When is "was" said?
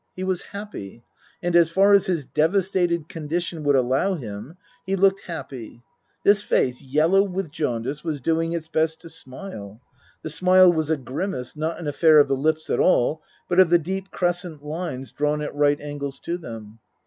0.23-0.41, 8.03-8.19, 10.73-10.89